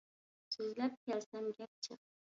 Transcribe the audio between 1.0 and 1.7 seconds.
كەلسەم